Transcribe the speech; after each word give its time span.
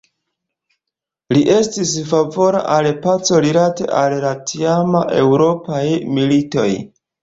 Li 1.37 1.43
estis 1.57 1.91
favora 2.13 2.63
al 2.79 2.91
paco 3.05 3.39
rilate 3.49 3.89
al 4.01 4.19
la 4.27 4.35
tiamaj 4.55 5.07
eŭropaj 5.23 5.89
militoj. 6.21 6.71